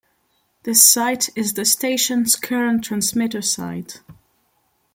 [0.63, 4.01] This site is the station's current transmitter site.